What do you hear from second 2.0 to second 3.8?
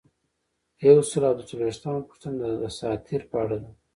پوښتنه د دساتیر په اړه ده.